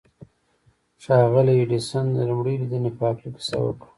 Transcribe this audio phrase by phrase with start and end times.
[1.03, 3.87] ښاغلي ايډېسن د لومړۍ ليدنې په هکله کيسه وکړه.